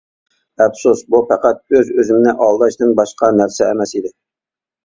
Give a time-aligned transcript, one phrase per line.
[0.63, 4.13] ئەپسۇس بۇ پەقەت ئۆز-ئۆزۈمنى ئالداشتىن باشقا نەرسە ئەمەس ئىدى.